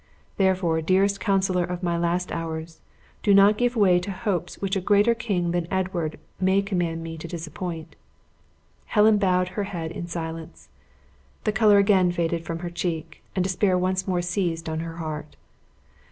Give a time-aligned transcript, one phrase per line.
[0.37, 2.81] Therefore, dearest consoler of my last hours,
[3.21, 7.19] do not give way to hopes which a greater King than Edward may command me
[7.19, 7.95] to disappoint."
[8.87, 10.69] Helen bowed her head in silence.
[11.43, 15.35] The color again faded from her cheek, and despair once more seized on her heart.